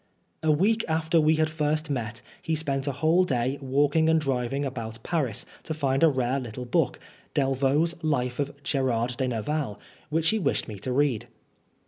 A 0.41 0.49
week 0.51 0.83
after 0.87 1.21
we 1.21 1.35
had 1.35 1.47
first 1.51 1.91
met 1.91 2.23
he 2.41 2.55
spent 2.55 2.87
a 2.87 2.91
whole 2.91 3.23
day 3.23 3.59
walking 3.61 4.09
and 4.09 4.19
driving 4.19 4.65
about 4.65 5.03
Paris 5.03 5.45
to 5.61 5.75
find 5.75 6.01
a 6.01 6.09
rare 6.09 6.39
little 6.39 6.65
book, 6.65 6.99
Delvau's 7.35 7.93
Life 8.03 8.39
of 8.39 8.51
Gerard 8.63 9.15
de 9.17 9.27
Nerval, 9.27 9.79
which 10.09 10.29
he 10.31 10.39
wished 10.39 10.67
me 10.67 10.79
to 10.79 10.91
read. 10.91 11.27